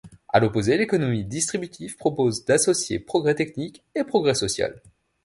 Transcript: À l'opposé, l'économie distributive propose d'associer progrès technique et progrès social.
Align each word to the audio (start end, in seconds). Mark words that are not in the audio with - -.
À 0.29 0.39
l'opposé, 0.39 0.77
l'économie 0.77 1.23
distributive 1.25 1.95
propose 1.95 2.43
d'associer 2.43 2.97
progrès 2.97 3.35
technique 3.35 3.83
et 3.93 4.03
progrès 4.03 4.33
social. 4.33 4.81